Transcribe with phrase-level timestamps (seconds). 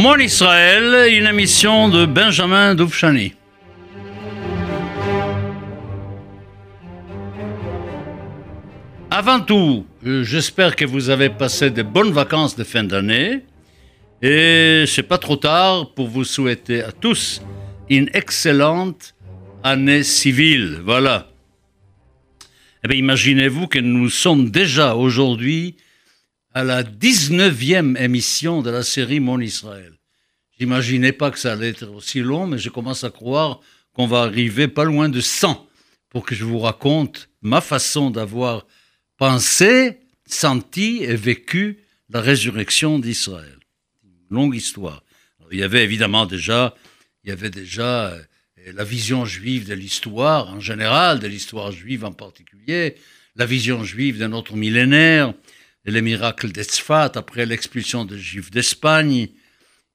[0.00, 3.32] Mon Israël, une émission de Benjamin Doufchani.
[9.10, 13.40] Avant tout, euh, j'espère que vous avez passé de bonnes vacances de fin d'année.
[14.22, 17.42] Et c'est pas trop tard pour vous souhaiter à tous
[17.90, 19.16] une excellente
[19.64, 20.78] année civile.
[20.84, 21.26] Voilà.
[22.84, 25.74] Eh bien, imaginez-vous que nous sommes déjà aujourd'hui
[26.54, 29.97] à la 19e émission de la série Mon Israël.
[30.58, 33.60] J'imaginais pas que ça allait être aussi long, mais je commence à croire
[33.92, 35.68] qu'on va arriver pas loin de 100
[36.08, 38.66] pour que je vous raconte ma façon d'avoir
[39.16, 41.78] pensé, senti et vécu
[42.10, 43.58] la résurrection d'Israël.
[44.30, 45.02] Longue histoire.
[45.52, 46.74] il y avait évidemment déjà,
[47.24, 48.22] il y avait déjà euh,
[48.74, 52.96] la vision juive de l'histoire en général, de l'histoire juive en particulier,
[53.36, 55.32] la vision juive de notre millénaire,
[55.84, 59.28] les miracles d'Etzfat après l'expulsion des Juifs d'Espagne.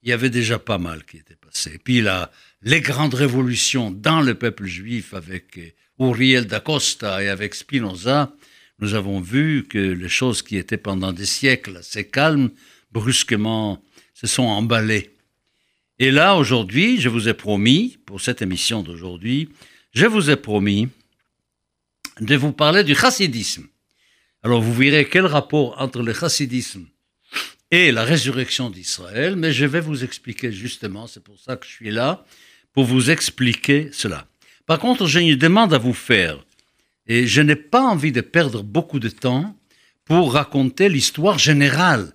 [0.04, 1.76] Il y avait déjà pas mal qui était passé.
[1.76, 2.30] Et puis là,
[2.62, 8.34] les grandes révolutions dans le peuple juif avec Uriel d'Acosta et avec Spinoza,
[8.80, 12.50] nous avons vu que les choses qui étaient pendant des siècles assez calmes,
[12.92, 13.82] brusquement
[14.14, 15.12] se sont emballées.
[16.00, 19.50] Et là, aujourd'hui, je vous ai promis, pour cette émission d'aujourd'hui,
[19.94, 20.90] je vous ai promis
[22.20, 23.68] de vous parler du chassidisme.
[24.44, 26.86] Alors vous verrez quel rapport entre le chassidisme
[27.74, 31.72] et la résurrection d'Israël, mais je vais vous expliquer justement, c'est pour ça que je
[31.72, 32.24] suis là,
[32.72, 34.28] pour vous expliquer cela.
[34.68, 36.46] Par contre, j'ai une demande à vous faire,
[37.08, 39.58] et je n'ai pas envie de perdre beaucoup de temps
[40.06, 42.14] pour raconter l'histoire générale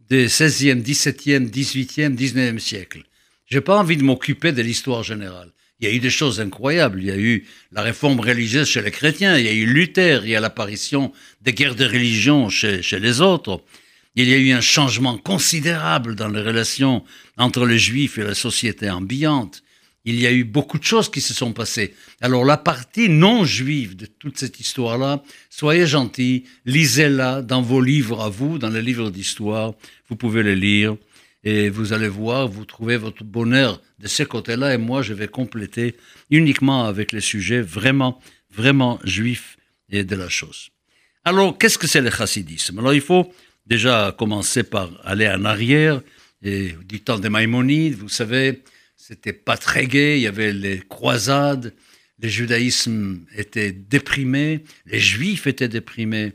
[0.00, 3.04] des 16e, 17e, 18e, 19e siècle.
[3.46, 5.52] J'ai pas envie de m'occuper de l'histoire générale.
[5.78, 7.00] Il y a eu des choses incroyables.
[7.00, 9.38] Il y a eu la réforme religieuse chez les chrétiens.
[9.38, 10.22] Il y a eu Luther.
[10.24, 13.62] Il y a l'apparition des guerres de religion chez les autres.
[14.20, 17.04] Il y a eu un changement considérable dans les relations
[17.36, 19.62] entre les juifs et la société ambiante.
[20.04, 21.94] Il y a eu beaucoup de choses qui se sont passées.
[22.20, 28.20] Alors la partie non juive de toute cette histoire-là, soyez gentils, lisez-la dans vos livres
[28.20, 29.74] à vous, dans les livres d'histoire.
[30.08, 30.96] Vous pouvez les lire
[31.44, 35.28] et vous allez voir, vous trouvez votre bonheur de ce côté-là, et moi, je vais
[35.28, 35.94] compléter
[36.28, 39.56] uniquement avec les sujets vraiment, vraiment juifs
[39.90, 40.70] et de la chose.
[41.24, 42.80] Alors, qu'est-ce que c'est le chassidisme?
[42.80, 43.32] Alors, il faut
[43.68, 46.00] déjà commencer par aller en arrière,
[46.42, 48.62] et du temps des Maïmonides, vous savez,
[48.96, 51.74] c'était pas très gai, il y avait les croisades,
[52.20, 56.32] le judaïsme était déprimé, les juifs étaient déprimés.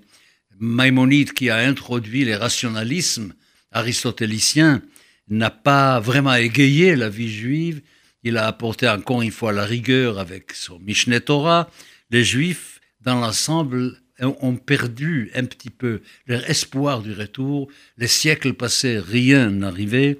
[0.59, 3.33] Maïmonide qui a introduit les rationalismes
[3.71, 4.81] aristotéliciens
[5.27, 7.81] n'a pas vraiment égayé la vie juive.
[8.23, 11.69] Il a apporté encore une fois la rigueur avec son Mishneh Torah.
[12.11, 17.69] Les Juifs, dans l'ensemble, ont perdu un petit peu leur espoir du retour.
[17.97, 20.19] Les siècles passés, rien n'arrivait.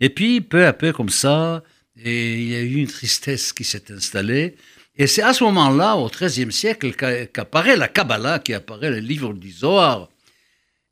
[0.00, 1.62] Et puis, peu à peu, comme ça,
[1.96, 4.56] il y a eu une tristesse qui s'est installée.
[4.96, 9.32] Et c'est à ce moment-là, au XIIIe siècle, qu'apparaît la Kabbalah, qui apparaît le livre
[9.34, 10.08] du Zohar,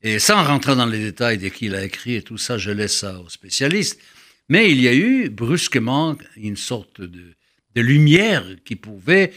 [0.03, 2.71] et sans rentrer dans les détails de qui il a écrit et tout ça, je
[2.73, 4.01] laisse ça aux spécialistes.
[4.49, 7.35] Mais il y a eu brusquement une sorte de,
[7.77, 9.33] lumière qui pouvait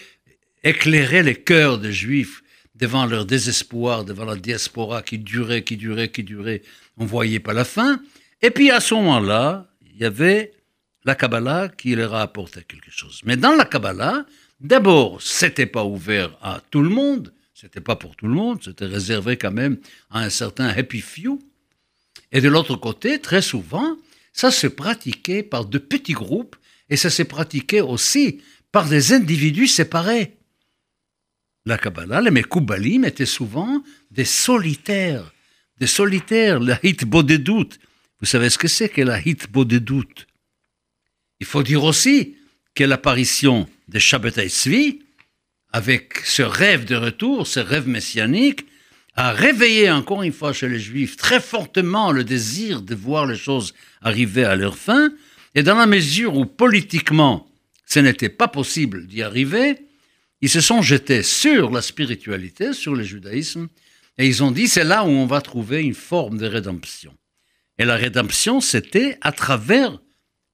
[0.64, 2.42] éclairer les cœurs des Juifs
[2.76, 6.62] devant leur désespoir, devant la diaspora qui durait, qui durait, qui durait.
[6.98, 8.02] On voyait pas la fin.
[8.42, 10.54] Et puis à ce moment-là, il y avait
[11.06, 13.22] la Kabbalah qui leur a apporté quelque chose.
[13.24, 14.26] Mais dans la Kabbalah,
[14.60, 17.34] d'abord, c'était pas ouvert à tout le monde.
[17.54, 19.78] C'était pas pour tout le monde, c'était réservé quand même
[20.10, 21.40] à un certain happy few.
[22.34, 23.96] Et de l'autre côté, très souvent,
[24.34, 26.58] ça se pratiquait par de petits groupes
[26.90, 28.42] et ça se pratiquait aussi
[28.74, 30.36] par des individus séparés.
[31.68, 33.82] La Kabbalah, les Mekoubalim étaient souvent
[34.12, 35.34] des solitaires,
[35.80, 37.80] des solitaires, la hit doutes.
[38.20, 40.28] Vous savez ce que c'est que la hit doutes
[41.40, 42.36] Il faut dire aussi
[42.76, 45.00] que l'apparition de Shabbatai Tzvi,
[45.72, 48.68] avec ce rêve de retour, ce rêve messianique,
[49.16, 53.38] a réveillé encore une fois chez les Juifs très fortement le désir de voir les
[53.38, 55.12] choses arriver à leur fin,
[55.56, 57.50] et dans la mesure où politiquement
[57.88, 59.80] ce n'était pas possible d'y arriver,
[60.42, 63.68] ils se sont jetés sur la spiritualité, sur le judaïsme,
[64.18, 67.14] et ils ont dit c'est là où on va trouver une forme de rédemption.
[67.78, 70.00] Et la rédemption, c'était à travers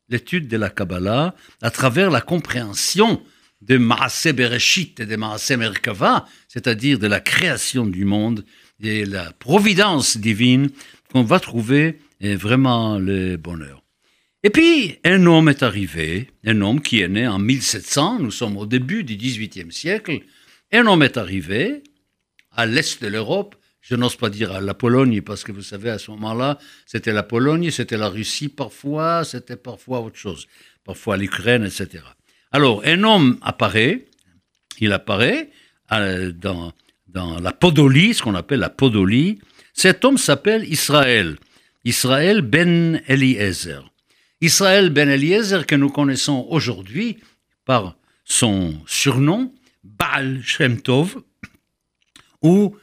[0.10, 3.24] l'étude de la Kabbalah, à travers la compréhension
[3.62, 8.44] de Maaseh Bereshit et de Maaseh Merkava, c'est-à-dire de la création du monde
[8.82, 10.70] et la providence divine
[11.12, 13.81] qu'on va trouver est vraiment le bonheur.
[14.44, 18.58] Et puis, un homme est arrivé, un homme qui est né en 1700, nous sommes
[18.58, 20.22] au début du XVIIIe siècle,
[20.72, 21.84] un homme est arrivé
[22.52, 26.00] à l'est de l'Europe, je n'ose pas dire la Pologne, parce que vous savez, à
[26.00, 26.58] ce moment-là,
[26.88, 30.48] c'était la Pologne, c'était la Russie parfois, c'était parfois autre chose,
[30.84, 32.04] parfois l'Ukraine, etc.
[32.52, 34.06] Alors, un homme apparaît,
[34.80, 35.52] il apparaît
[35.92, 36.74] euh, dans,
[37.08, 39.40] dans la Podolie, ce qu'on appelle la Podolie.
[39.74, 41.38] Cet homme s'appelle Israël,
[41.86, 43.91] Israël ben Eliezer.
[44.42, 47.20] Israël ben Eliezer que nous connaissons aujourd'hui
[47.64, 47.96] par
[48.26, 49.54] son surnom,
[49.84, 51.22] Baal Shem Tov,
[52.42, 52.76] ou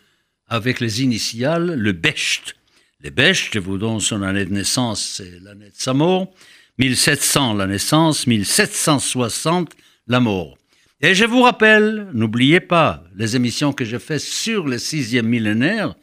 [0.46, 2.54] avec les initiales, le Besht.
[3.00, 6.32] Le Besht, vous donne son année de naissance, c'est l'année de sa mort.
[6.78, 9.72] 1700 la naissance, 1760
[10.06, 10.56] la mort.
[11.00, 15.94] Et je vous rappelle, n'oubliez pas les émissions que j'ai faites sur le sixième millénaire,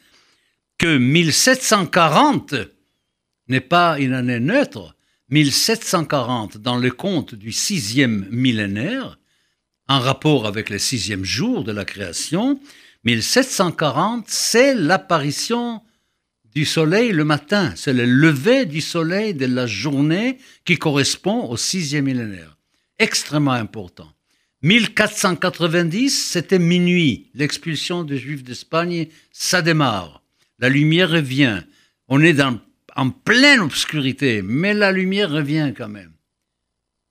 [0.77, 2.55] que 1740
[3.47, 4.94] n'est pas une année neutre.
[5.29, 9.17] 1740, dans le compte du sixième millénaire,
[9.87, 12.59] en rapport avec le sixième jour de la création,
[13.05, 15.81] 1740, c'est l'apparition
[16.53, 21.57] du soleil le matin, c'est le lever du soleil de la journée qui correspond au
[21.57, 22.57] sixième millénaire.
[22.97, 24.11] Extrêmement important.
[24.61, 30.23] 1490, c'était minuit, l'expulsion des Juifs d'Espagne, ça démarre.
[30.57, 31.61] La lumière revient.
[32.07, 32.59] On est dans,
[32.95, 36.13] en pleine obscurité, mais la lumière revient quand même.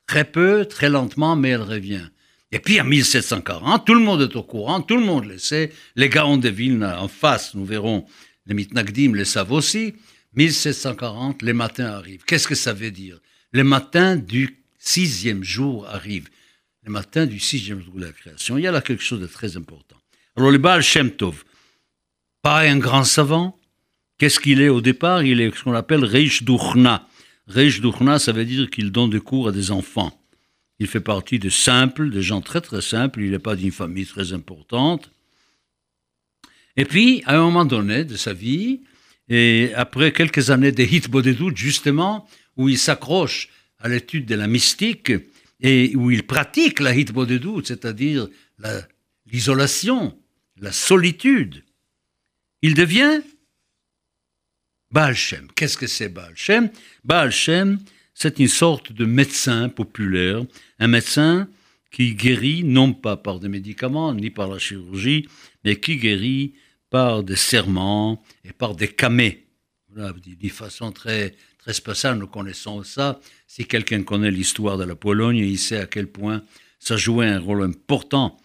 [0.06, 2.08] Très peu, très lentement, mais elle revient.
[2.52, 5.72] Et puis en 1740, tout le monde est au courant, tout le monde le sait.
[5.96, 8.06] Les Gaons de Vilna en face, nous verrons,
[8.46, 9.94] les Mitnagdim le savent aussi.
[10.34, 12.25] 1740, les matins arrivent.
[12.25, 13.20] Qu'est-ce que ça veut dire?
[13.52, 16.28] Les matins du sixième jour arrivent.
[16.84, 18.58] Les matins du sixième jour de la création.
[18.58, 19.96] Il y a là quelque chose de très important.
[20.37, 21.44] Alors le Baal Shem Tov,
[22.42, 23.58] pas un grand savant.
[24.19, 25.25] Qu'est-ce qu'il est au départ?
[25.25, 27.08] Il est ce qu'on appelle Reish Duchna.
[27.46, 30.19] Reish Duchna, ça veut dire qu'il donne des cours à des enfants.
[30.78, 33.20] Il fait partie de simples, de gens très très simples.
[33.20, 35.11] Il n'est pas d'une famille très importante.
[36.76, 38.81] Et puis, à un moment donné de sa vie,
[39.28, 45.12] et après quelques années de hitbodedut, justement, où il s'accroche à l'étude de la mystique
[45.61, 48.28] et où il pratique la hitbodedut, c'est-à-dire
[49.31, 50.19] l'isolation,
[50.61, 51.64] la, solitude,
[52.62, 53.20] il devient
[54.94, 55.49] Baal Shem.
[55.56, 56.70] Qu'est-ce que c'est Baal Shem?
[57.02, 60.44] Baal c'est une sorte de médecin populaire,
[60.79, 61.49] un médecin
[61.91, 65.26] qui guérit non pas par des médicaments ni par la chirurgie,
[65.64, 66.55] mais qui guérit
[66.91, 69.49] par des serments et par des camés.
[69.88, 73.19] Voilà, d'une façon très, très spéciale, nous connaissons ça.
[73.49, 76.44] Si quelqu'un connaît l'histoire de la Pologne, il sait à quel point
[76.79, 78.37] ça jouait un rôle important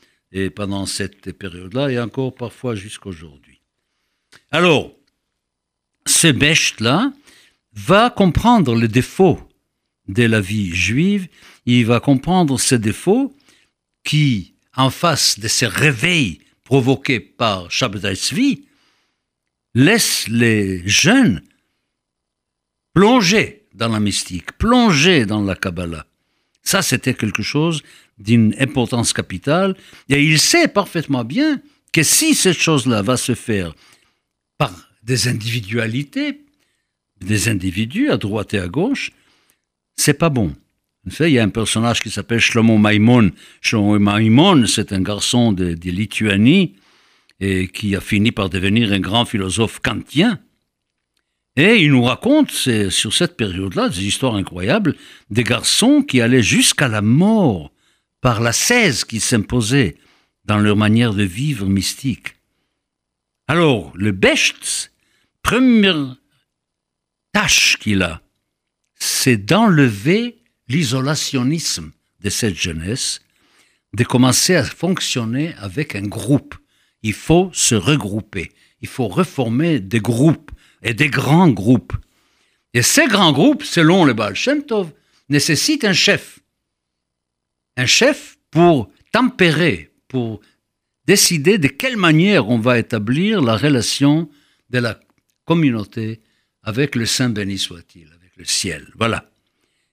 [0.56, 3.62] pendant cette période-là et encore parfois jusqu'aujourd'hui.
[4.50, 4.96] Alors,
[6.10, 7.14] ce Becht-là
[7.74, 9.40] va comprendre les défauts
[10.08, 11.28] de la vie juive,
[11.66, 13.36] il va comprendre ces défauts
[14.04, 18.66] qui, en face de ces réveils provoqué par Shabbat Tzvi
[19.76, 21.44] laisse les jeunes
[22.94, 26.08] plonger dans la mystique, plonger dans la Kabbalah.
[26.64, 27.84] Ça, c'était quelque chose
[28.18, 29.76] d'une importance capitale.
[30.10, 31.62] Et il sait parfaitement bien
[31.94, 33.74] que si cette chose-là va se faire
[34.58, 36.46] par des individualités,
[37.20, 39.12] des individus à droite et à gauche,
[39.96, 40.54] c'est pas bon.
[41.20, 43.32] Il y a un personnage qui s'appelle Shlomo Maimon.
[43.62, 46.76] Shlomo Maimon, c'est un garçon de, Lituanie
[47.40, 50.40] et qui a fini par devenir un grand philosophe kantien.
[51.56, 54.96] Et il nous raconte, sur cette période-là, des histoires incroyables,
[55.32, 57.72] des garçons qui allaient jusqu'à la mort
[58.22, 59.98] par la cèse qui s'imposait
[60.46, 62.36] dans leur manière de vivre mystique.
[63.48, 64.92] Alors, le Becht,
[65.42, 66.16] première
[67.32, 68.22] tâche qu'il a,
[68.96, 71.92] c'est d'enlever l'isolationnisme
[72.22, 73.22] de cette jeunesse,
[73.94, 76.56] de commencer à fonctionner avec un groupe.
[77.02, 80.52] Il faut se regrouper, il faut reformer des groupes
[80.84, 81.94] et des grands groupes.
[82.74, 84.64] Et ces grands groupes, selon le Baal Shem
[85.30, 86.40] nécessitent un chef.
[87.78, 90.42] Un chef pour tempérer, pour
[91.06, 94.30] décider de quelle manière on va établir la relation
[94.70, 95.00] de la
[95.50, 96.20] communauté
[96.62, 98.86] avec le Saint béni soit-il, avec le ciel.
[98.96, 99.32] Voilà.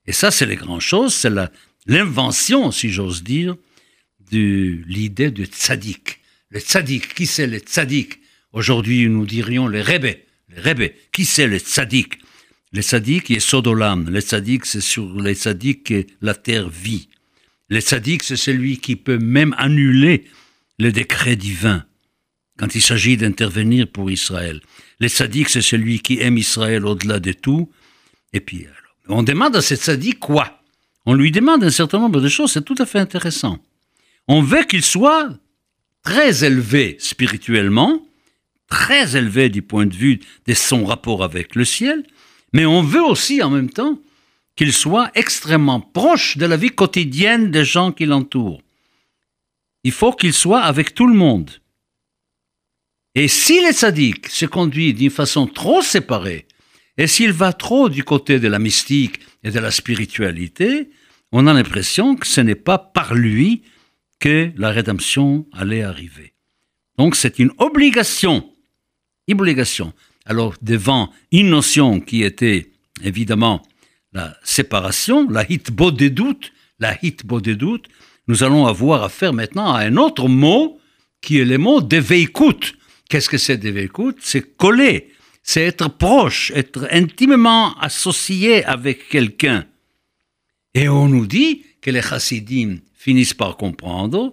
[0.06, 1.32] Et ça, c'est les grandes choses, c'est
[1.86, 3.56] l'invention, si j'ose dire,
[4.30, 6.20] de l'idée de tzaddik.
[6.50, 8.18] Le tzaddik, qui c'est le tzaddik
[8.52, 10.16] Aujourd'hui, nous dirions le rebbe.
[10.50, 12.18] Le rebbe, qui c'est le tzaddik
[12.72, 14.10] Le tzaddik est Sodolam.
[14.10, 17.08] Le tzaddik, c'est sur le tzaddik que la terre vit.
[17.70, 20.26] Le tzaddik, c'est celui qui peut même annuler
[20.78, 21.86] le décret divin
[22.58, 24.60] quand il s'agit d'intervenir pour Israël.
[24.98, 27.70] Le tzaddik, c'est celui qui aime Israël au-delà de tout.
[28.32, 28.66] Et puis,
[29.08, 30.62] on demande à ce tzaddik quoi?
[31.04, 33.58] On lui demande un certain nombre de choses, c'est tout à fait intéressant.
[34.26, 35.28] On veut qu'il soit
[36.02, 38.02] très élevé spirituellement,
[38.68, 42.04] très élevé du point de vue de son rapport avec le ciel,
[42.52, 44.00] mais on veut aussi en même temps
[44.56, 48.62] qu'il soit extrêmement proche de la vie quotidienne des gens qui l'entourent.
[49.84, 51.50] Il faut qu'il soit avec tout le monde.
[53.16, 56.46] Et si le sadique se conduit d'une façon trop séparée,
[56.98, 60.90] et s'il va trop du côté de la mystique et de la spiritualité,
[61.32, 63.62] on a l'impression que ce n'est pas par lui
[64.20, 66.34] que la rédemption allait arriver.
[66.98, 68.50] Donc c'est une obligation.
[69.30, 69.94] Obligation.
[70.26, 72.70] Alors devant une notion qui était
[73.02, 73.62] évidemment
[74.12, 77.86] la séparation, la hitbo des doutes, la hitbo des doutes,
[78.28, 80.78] nous allons avoir affaire maintenant à un autre mot
[81.22, 82.74] qui est le mot d'éveilcoute.
[83.08, 89.66] Qu'est-ce que c'est d'éveilcoute C'est coller, c'est être proche, être intimement associé avec quelqu'un.
[90.74, 94.32] Et on nous dit que les chassidim finissent par comprendre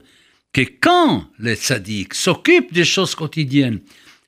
[0.52, 3.80] que quand les tzaddik s'occupent des choses quotidiennes,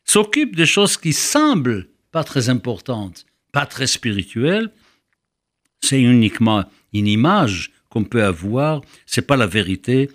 [0.03, 4.71] s'occupent des choses qui semblent pas très importantes, pas très spirituelles,
[5.81, 10.09] c'est uniquement une image qu'on peut avoir, c'est pas la vérité,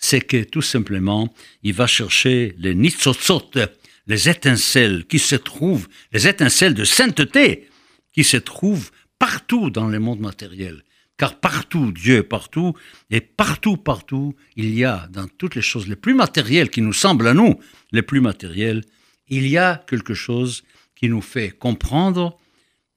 [0.00, 3.50] c'est que tout simplement, il va chercher les nitzotzot,
[4.06, 7.68] les étincelles qui se trouvent, les étincelles de sainteté
[8.12, 10.82] qui se trouvent partout dans le monde matériel.
[11.18, 12.72] Car partout, Dieu est partout,
[13.10, 16.94] et partout, partout, il y a, dans toutes les choses les plus matérielles qui nous
[16.94, 17.60] semblent à nous,
[17.92, 18.82] les plus matérielles,
[19.28, 20.64] il y a quelque chose
[20.96, 22.38] qui nous fait comprendre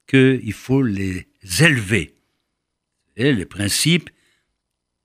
[0.08, 1.28] qu'il faut les
[1.60, 2.16] élever.
[3.18, 4.10] Et les principes,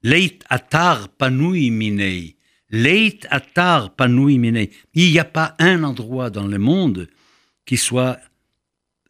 [0.02, 2.37] leit atar panui minei,
[2.71, 4.71] leit atar panui minei.
[4.95, 7.09] Il n'y a pas un endroit dans le monde
[7.64, 8.19] qui soit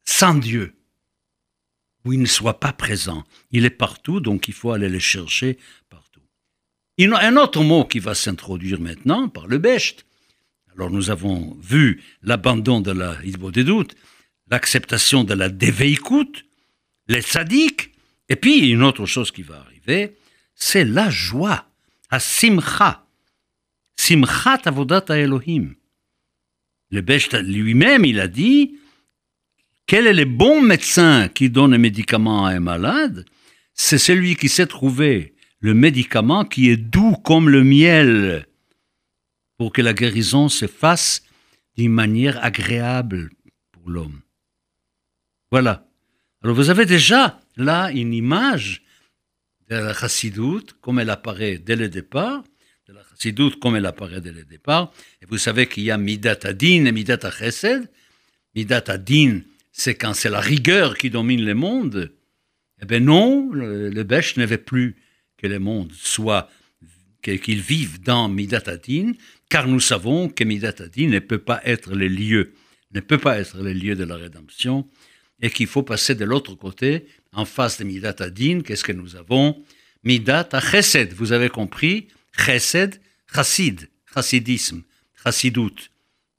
[0.04, 0.74] sans Dieu,
[2.04, 3.24] où il ne soit pas présent.
[3.50, 5.58] Il est partout, donc il faut aller le chercher
[5.90, 6.22] partout.
[6.96, 10.04] Il y a un autre mot qui va s'introduire maintenant par le Becht.
[10.74, 13.96] Alors nous avons vu l'abandon de la Hidbo des doutes,
[14.50, 16.44] l'acceptation de la déveikout,
[17.08, 17.92] les sadiques,
[18.28, 20.16] et puis une autre chose qui va arriver,
[20.58, 21.66] c'est la joie,
[22.10, 23.06] à simcha,
[23.96, 25.74] simchat avodat Elohim.
[26.90, 28.76] Le Becht lui-même, il a dit,
[29.86, 33.24] quel est le bon médecin qui donne un médicament à un malade?
[33.72, 38.46] C'est celui qui sait trouver le médicament qui est doux comme le miel
[39.56, 41.22] pour que la guérison se fasse
[41.76, 43.30] d'une manière agréable
[43.72, 44.20] pour l'homme.
[45.50, 45.86] Voilà.
[46.42, 48.82] Alors vous avez déjà là une image
[49.68, 52.42] de la chassidoute comme elle apparaît dès le départ,
[52.88, 54.92] de la chassidoute comme elle apparaît dès le départ.
[55.22, 57.88] Et vous savez qu'il y a midat adin et midat chesed.
[58.54, 59.40] Midat adin,
[59.72, 62.12] c'est quand c'est la rigueur qui domine le monde.
[62.80, 64.96] Eh bien non, le, le ne veut plus
[65.36, 66.48] que le monde soit,
[67.22, 69.12] qu'il vive dans midat adin,
[69.50, 72.54] car nous savons que midat adin ne peut pas être le lieu,
[72.92, 74.88] ne peut pas être le lieu de la rédemption
[75.40, 79.16] et qu'il faut passer de l'autre côté, en face de Midat Adin, qu'est-ce que nous
[79.16, 79.62] avons?
[80.04, 82.08] Midat Chesed, vous avez compris?
[82.36, 83.00] Chesed,
[83.32, 84.82] Chassid, Chassidisme,
[85.22, 85.74] Chassidout.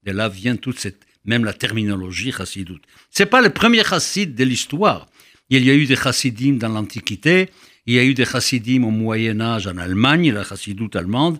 [0.04, 2.82] De là vient toute cette, même la terminologie Chassidout.
[3.10, 5.08] C'est pas le premier Chassid de l'histoire.
[5.50, 7.50] Il y a eu des Chassidim dans l'Antiquité,
[7.86, 11.40] il y a eu des Chassidim au Moyen-Âge en Allemagne, la Chassidoute allemande,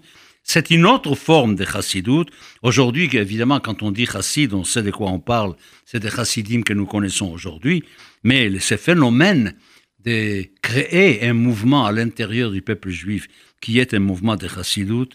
[0.52, 2.26] c'est une autre forme de chassidut.
[2.64, 5.56] Aujourd'hui, évidemment, quand on dit chassid, on sait de quoi on parle.
[5.86, 7.84] C'est des chassidim que nous connaissons aujourd'hui.
[8.24, 9.56] Mais ce phénomène
[10.04, 13.28] de créer un mouvement à l'intérieur du peuple juif
[13.62, 15.10] qui est un mouvement de chassidut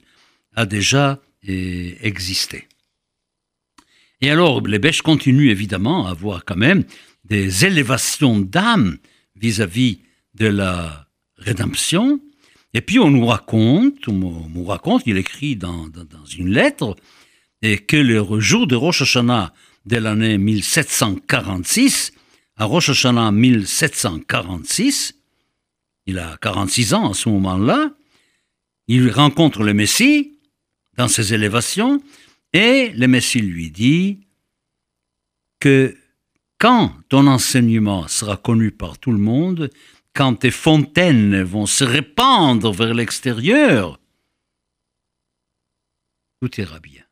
[0.55, 2.69] a déjà eh, existé.
[4.21, 6.85] Et alors, les Bêches continuent évidemment à avoir quand même
[7.25, 8.99] des élévations d'âme
[9.35, 9.99] vis-à-vis
[10.35, 12.21] de la rédemption,
[12.75, 15.89] et puis on nous raconte, on nous raconte, il écrit dans,
[16.37, 16.97] une lettre,
[17.63, 19.55] et que le jour de Rosh Hashanah
[19.87, 22.13] de l'année 1746,
[22.57, 25.15] à Rosh Hashanah 1746,
[26.07, 27.93] il a 46 ans à ce moment-là,
[28.89, 30.33] il rencontre le Messie
[30.97, 32.03] dans ses élévations,
[32.53, 34.27] et le Messie lui dit
[35.61, 35.97] que
[36.59, 39.71] quand ton enseignement sera connu par tout le monde,
[40.15, 43.99] quand tes fontaines vont se répandre vers l'extérieur,
[46.41, 47.03] tout ira bien.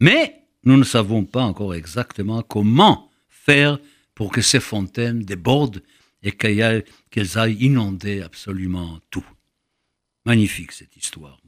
[0.00, 3.78] Mais nous ne savons pas encore exactement comment faire
[4.14, 5.82] pour que ces fontaines débordent
[6.22, 9.26] et qu'elles aillent inonder absolument tout.
[10.26, 11.40] Magnifique cette histoire.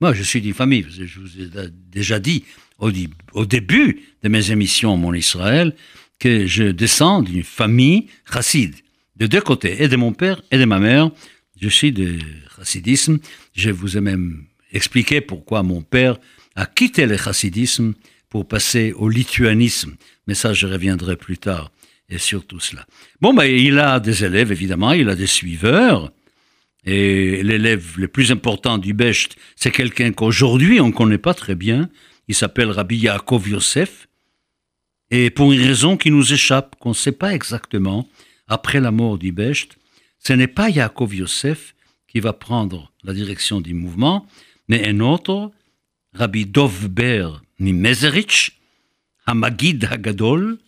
[0.00, 2.44] Moi, je, suis d'une famille, je vous ai déjà dit
[2.78, 2.90] au,
[3.32, 5.74] au début de mes émissions Mon Israël
[6.18, 8.83] que je descends d'une famille chassid
[9.16, 11.10] de deux côtés, et de mon père et de ma mère.
[11.60, 12.18] Je suis de
[12.56, 13.18] chassidisme.
[13.54, 16.18] Je vous ai même expliqué pourquoi mon père
[16.56, 17.94] a quitté le chassidisme
[18.28, 19.94] pour passer au lituanisme.
[20.26, 21.70] Mais ça, je reviendrai plus tard
[22.08, 22.86] et sur tout cela.
[23.20, 26.12] Bon, ben, il a des élèves, évidemment, il a des suiveurs.
[26.84, 31.54] Et l'élève le plus important du Becht, c'est quelqu'un qu'aujourd'hui on ne connaît pas très
[31.54, 31.88] bien.
[32.28, 34.06] Il s'appelle Rabbi Yaakov Yosef.
[35.10, 38.08] Et pour une raison qui nous échappe, qu'on ne sait pas exactement,
[38.48, 39.76] après la mort du Becht,
[40.18, 41.74] ce n'est pas Yaakov Yosef
[42.08, 44.26] qui va prendre la direction du mouvement,
[44.68, 45.50] mais un autre,
[46.12, 48.58] Rabbi Dov Ber Nimezerich,
[49.26, 50.58] Hamagid Hagadol,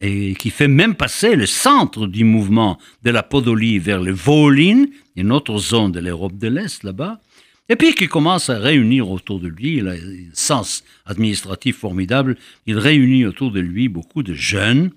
[0.00, 4.86] et qui fait même passer le centre du mouvement de la Podolie vers le Volin,
[5.16, 7.20] une autre zone de l'Europe de l'Est là-bas,
[7.68, 12.36] et puis qui commence à réunir autour de lui, il a un sens administratif formidable,
[12.66, 14.90] il réunit autour de lui beaucoup de jeunes,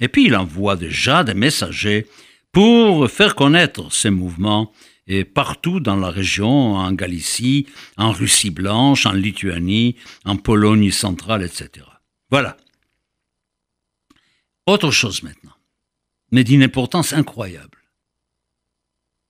[0.00, 2.06] et puis il envoie déjà des messagers
[2.50, 4.72] pour faire connaître ces mouvements
[5.06, 11.42] et partout dans la région, en Galicie, en Russie blanche, en Lituanie, en Pologne centrale,
[11.42, 11.86] etc.
[12.30, 12.56] Voilà.
[14.66, 15.56] Autre chose maintenant,
[16.30, 17.78] mais d'une importance incroyable.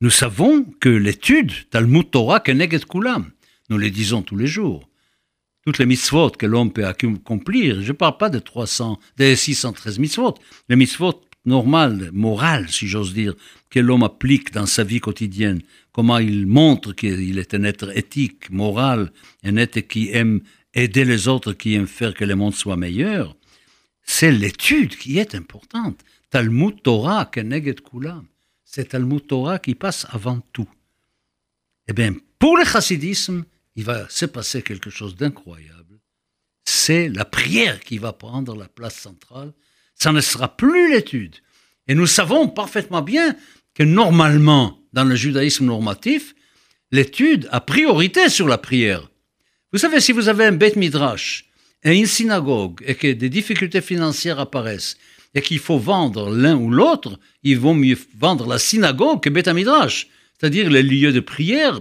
[0.02, 3.30] Nous savons que l'étude Talmud Torah Keneged Kulam,
[3.70, 4.88] nous le disons tous les jours,
[5.64, 9.98] toutes les mitzvot que l'homme peut accomplir, je ne parle pas de 300, des 613
[9.98, 10.34] mitzvot,
[10.68, 13.34] les mitzvot normales, morales, si j'ose dire,
[13.70, 18.50] que l'homme applique dans sa vie quotidienne, comment il montre qu'il est un être éthique,
[18.50, 19.12] moral,
[19.44, 20.40] un être qui aime
[20.74, 23.36] aider les autres, qui aime faire que le monde soit meilleur,
[24.02, 26.00] c'est l'étude qui est importante.
[26.30, 28.24] Talmud Torah, Keneged Kulam.
[28.64, 30.68] C'est Talmud Torah qui passe avant tout.
[31.88, 33.44] Eh bien, pour le chassidisme,
[33.76, 36.00] il va se passer quelque chose d'incroyable.
[36.64, 39.52] C'est la prière qui va prendre la place centrale.
[39.94, 41.36] Ça ne sera plus l'étude.
[41.88, 43.36] Et nous savons parfaitement bien
[43.74, 46.34] que normalement, dans le judaïsme normatif,
[46.90, 49.10] l'étude a priorité sur la prière.
[49.72, 51.52] Vous savez, si vous avez un bête midrash,
[51.84, 54.96] et une synagogue et que des difficultés financières apparaissent
[55.34, 59.48] et qu'il faut vendre l'un ou l'autre, ils vont mieux vendre la synagogue que Beth
[59.48, 60.08] Midrash,
[60.38, 61.80] c'est-à-dire les lieux de prière.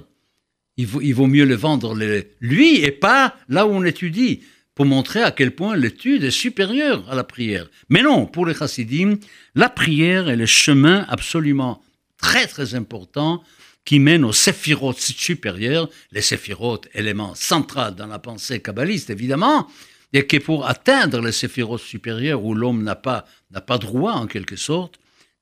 [0.81, 1.97] Il vaut, mieux le vendre
[2.39, 4.41] lui et pas là où on étudie,
[4.75, 7.69] pour montrer à quel point l'étude est supérieure à la prière.
[7.89, 9.17] Mais non, pour les chassidim,
[9.53, 11.83] la prière est le chemin absolument
[12.17, 13.43] très très important
[13.83, 19.67] qui mène aux séphirotes supérieurs, les séphirotes, élément central dans la pensée kabbaliste évidemment,
[20.13, 23.25] et que pour atteindre les séphirotes supérieurs où l'homme n'a pas,
[23.65, 24.99] pas droit en quelque sorte,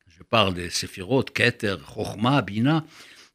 [0.07, 2.85] je parle des séphirotes, Keter, Chochma, Bina,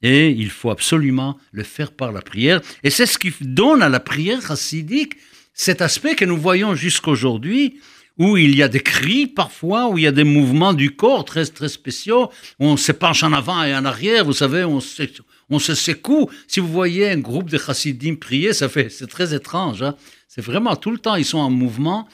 [0.04, 2.60] et il faut absolument le faire par la prière.
[2.84, 5.14] Et c'est ce qui donne à la prière chassidique
[5.54, 7.80] cet aspect que nous voyons jusqu'aujourd'hui,
[8.18, 11.24] où il y a des cris parfois, où il y a des mouvements du corps
[11.24, 15.04] très, très spéciaux, on se penche en avant et en arrière, vous savez, on se,
[15.48, 16.30] on se secoue.
[16.48, 19.82] Si vous voyez un groupe de chassidim prier, ça fait, c'est très étrange.
[19.82, 19.96] Hein
[20.34, 22.08] c'est vraiment tout le temps, ils sont en mouvement.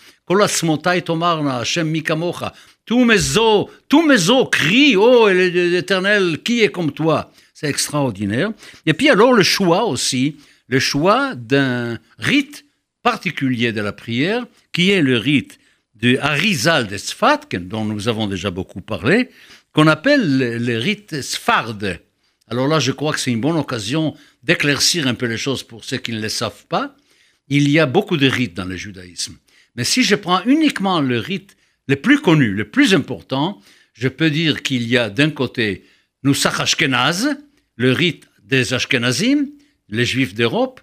[2.84, 7.32] Tous mes os, crient, oh l'éternel, qui est comme toi?
[7.60, 8.52] C'est extraordinaire.
[8.86, 12.64] Et puis alors le choix aussi, le choix d'un rite
[13.02, 15.58] particulier de la prière, qui est le rite
[15.94, 19.28] de Harizal de Sfat, dont nous avons déjà beaucoup parlé,
[19.74, 21.76] qu'on appelle le, rite Sfard.
[22.48, 25.84] Alors là, je crois que c'est une bonne occasion d'éclaircir un peu les choses pour
[25.84, 26.96] ceux qui ne le savent pas
[27.48, 29.36] il y a beaucoup de rites dans le judaïsme.
[29.76, 33.60] Mais si je prends uniquement le rite le plus connu, le plus important,
[33.92, 35.84] je peux dire qu'il y a d'un côté
[36.22, 37.36] Nusach Ashkenaz,
[37.80, 39.46] le rite des Ashkenazim,
[39.88, 40.82] les Juifs d'Europe,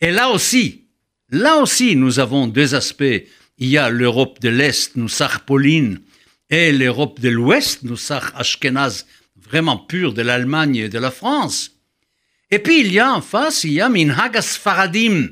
[0.00, 0.86] et là aussi,
[1.30, 3.22] là aussi, nous avons deux aspects.
[3.58, 6.00] Il y a l'Europe de l'Est, Nusach Pauline,
[6.48, 9.04] et l'Europe de l'Ouest, Nusach Ashkenaz,
[9.36, 11.72] vraiment pur de l'Allemagne et de la France.
[12.50, 15.28] Et puis il y a en face, il y a Minhagas Faradim,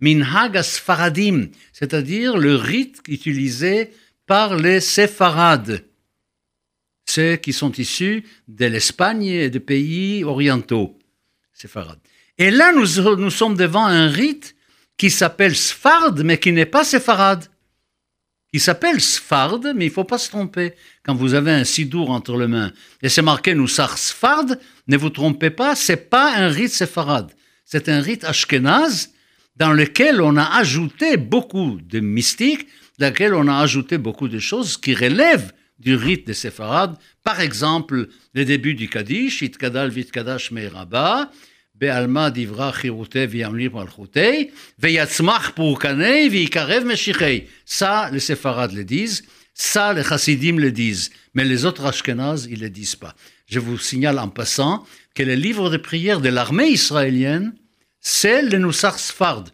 [0.00, 3.90] Minhag Faradim, c'est-à-dire le rite utilisé
[4.28, 5.84] par les séfarades,
[7.12, 10.98] ceux qui sont issus de l'Espagne et des pays orientaux,
[11.52, 12.00] séfarades.
[12.38, 14.56] Et là, nous, sommes devant un rite
[14.96, 17.44] qui s'appelle Sfard, mais qui n'est pas séfarade.
[18.54, 20.72] Il s'appelle Sfard, mais il ne faut pas se tromper.
[21.02, 22.72] Quand vous avez un sidour entre les mains
[23.02, 24.46] et c'est marqué Noussar Sfard,
[24.86, 27.30] ne vous trompez pas, c'est pas un rite séfarade.
[27.64, 29.10] C'est un rite ashkénaze
[29.56, 32.66] dans lequel on a ajouté beaucoup de mystiques,
[32.98, 36.96] dans lequel on a ajouté beaucoup de choses qui relèvent du rite des séfarades.
[37.22, 41.30] Par exemple, le début du Kaddish, Itkadal Vitkadash Meiraba,
[41.74, 47.48] Be'alma divra chirute v'yamlir malchutei, ve'yatzmach pourkanei v'yikarev meshichei.
[47.64, 49.24] Ça, les séfarades le disent.
[49.54, 51.10] Ça, les chassidim le disent.
[51.34, 53.14] Mais les autres ashkenazes, ils ne le disent pas.
[53.46, 57.52] Je vous signale en passant que les livres de prière de l'armée israélienne
[58.02, 59.44] c'est le Nusar Sfard.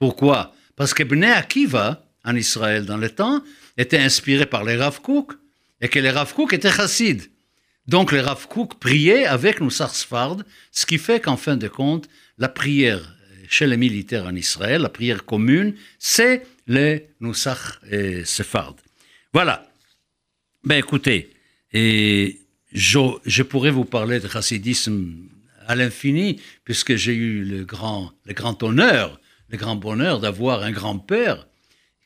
[0.00, 0.52] Pourquoi?
[0.74, 3.42] Parce que Bnei Akiva, en Israël dans le temps,
[3.76, 5.32] était inspiré par les Rav Kook,
[5.80, 7.30] et que les Rav Kook étaient chassides.
[7.86, 10.38] Donc les Rav Kook priaient avec nous Sfard,
[10.70, 12.08] ce qui fait qu'en fin de compte,
[12.38, 13.16] la prière
[13.48, 18.22] chez les militaires en Israël, la prière commune, c'est les Nusach et.
[19.32, 19.68] Voilà.
[20.64, 21.30] Ben écoutez,
[21.72, 22.40] et
[22.72, 25.28] je, je, pourrais vous parler de chassidisme
[25.66, 30.70] à l'infini, puisque j'ai eu le grand, le grand honneur, le grand bonheur d'avoir un
[30.70, 31.46] grand-père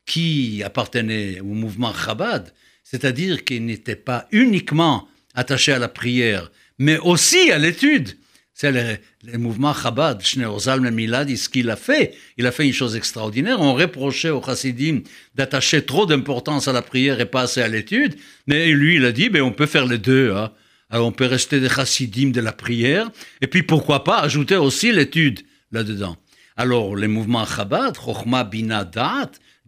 [0.07, 2.53] qui appartenait au mouvement Chabad,
[2.85, 8.17] c'est-à-dire qu'il n'était pas uniquement attaché à la prière, mais aussi à l'étude.
[8.55, 12.15] C'est le, mouvement Chabad, Shneorzal Milad, ce qu'il a fait.
[12.39, 13.61] Il a fait une chose extraordinaire.
[13.61, 15.03] On reprochait aux chassidim
[15.35, 18.17] d'attacher trop d'importance à la prière et pas assez à l'étude.
[18.47, 20.33] Mais lui, il a dit, ben, on peut faire les deux.
[20.33, 20.53] Hein.
[20.91, 23.11] On peut rester des chassidim de la prière.
[23.43, 25.41] Et puis, pourquoi pas ajouter aussi l'étude
[25.71, 26.17] là-dedans.
[26.57, 28.85] Alors, les mouvements Chabad, Chochma Bina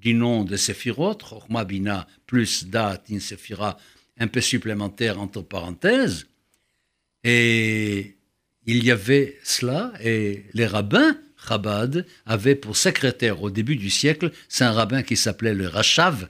[0.00, 3.76] du nom de Sephirot, Chochma Bina plus Dat, in Sephira,
[4.18, 6.26] un peu supplémentaire entre parenthèses.
[7.24, 8.16] Et
[8.66, 11.16] il y avait cela, et les rabbins
[11.48, 16.28] Chabad avaient pour secrétaire au début du siècle, c'est un rabbin qui s'appelait le Rachav,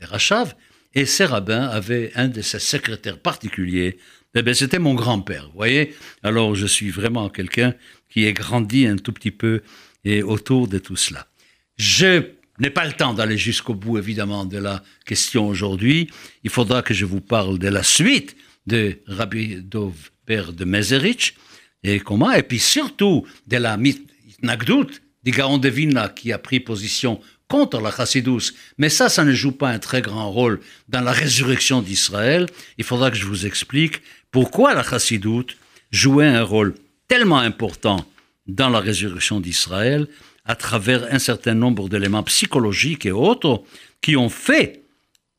[0.00, 0.54] le Rachav,
[0.94, 3.98] et ces rabbins avaient un de ses secrétaires particuliers.
[4.34, 5.94] Eh bien, c'était mon grand-père, vous voyez.
[6.22, 7.74] Alors, je suis vraiment quelqu'un
[8.08, 9.62] qui est grandi un tout petit peu
[10.04, 11.26] et autour de tout cela.
[11.76, 12.22] Je
[12.60, 16.10] n'ai pas le temps d'aller jusqu'au bout, évidemment, de la question aujourd'hui.
[16.44, 19.94] Il faudra que je vous parle de la suite de Rabbi Dov
[20.26, 21.34] Père de Meserich,
[21.82, 22.32] et comment?
[22.32, 23.78] Et puis surtout de la
[24.42, 24.88] Nagdout,
[25.24, 28.52] du Gaon de Vilna qui a pris position contre la chassidus.
[28.76, 32.46] Mais ça, ça ne joue pas un très grand rôle dans la résurrection d'Israël.
[32.76, 35.56] Il faudra que je vous explique pourquoi la chassidoute
[35.90, 36.74] jouait un rôle
[37.08, 38.04] tellement important
[38.46, 40.06] dans la résurrection d'Israël
[40.48, 43.62] à travers un certain nombre d'éléments psychologiques et autres
[44.00, 44.82] qui ont fait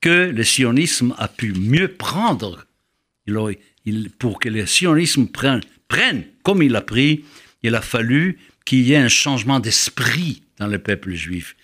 [0.01, 2.65] que le sionisme a pu mieux prendre,
[4.19, 7.25] pour que le sionisme prenne, comme il a pris,
[7.63, 11.55] il a fallu qu'il y ait un changement d'esprit dans le peuple juif.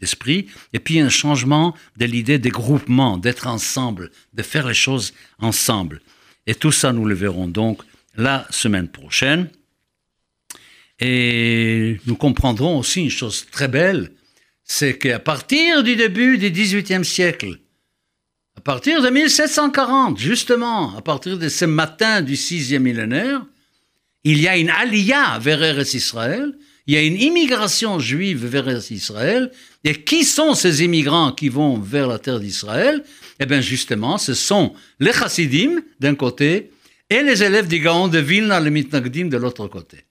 [0.00, 5.14] D'esprit, et puis un changement de l'idée des groupements, d'être ensemble, de faire les choses
[5.38, 6.00] ensemble.
[6.46, 7.82] Et tout ça, nous le verrons donc
[8.16, 9.48] la semaine prochaine.
[11.00, 14.12] Et nous comprendrons aussi une chose très belle,
[14.64, 17.58] c'est qu'à partir du début du XVIIIe siècle,
[18.56, 23.44] à partir de 1740, justement, à partir de ce matin du sixième millénaire,
[24.24, 26.56] il y a une aliyah vers Eretz Israël,
[26.86, 29.50] il y a une immigration juive vers Israël,
[29.84, 33.04] et qui sont ces immigrants qui vont vers la terre d'Israël?
[33.38, 36.70] Eh bien justement, ce sont les chassidim d'un côté
[37.10, 40.05] et les élèves du Gaon de Vilna, le Mitnagdim de l'autre côté.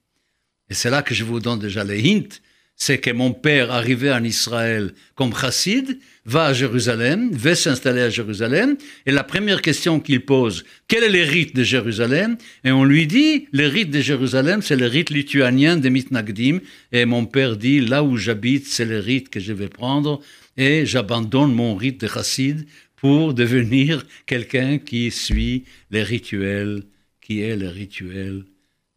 [0.69, 2.39] Et c'est là que je vous donne déjà les hints.
[2.77, 8.09] C'est que mon père, arrivé en Israël comme chassid, va à Jérusalem, va s'installer à
[8.09, 8.75] Jérusalem,
[9.05, 12.37] et la première question qu'il pose, quel est le rite de Jérusalem?
[12.65, 16.59] Et on lui dit, le rite de Jérusalem, c'est le rite lituanien de Mitnagdim,
[16.91, 20.19] et mon père dit, là où j'habite, c'est le rite que je vais prendre,
[20.57, 22.65] et j'abandonne mon rite de chassid
[22.97, 26.83] pour devenir quelqu'un qui suit les rituels,
[27.21, 28.43] qui est le rituel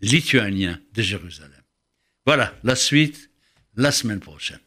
[0.00, 1.57] lituanien de Jérusalem.
[2.28, 3.30] Voilà, la suite
[3.74, 4.60] la semaine prochaine.